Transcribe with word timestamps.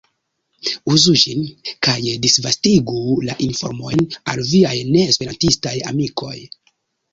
Uzu 0.93 1.11
ĝin 1.23 1.43
kaj 1.87 1.97
disvastigu 2.23 2.97
la 3.29 3.37
informojn 3.49 4.03
al 4.35 4.43
viaj 4.49 4.75
ne-esperantistaj 4.99 5.77
amikoj. 5.95 6.37